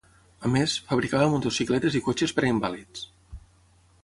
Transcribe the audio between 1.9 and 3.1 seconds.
i cotxes per a invàlids.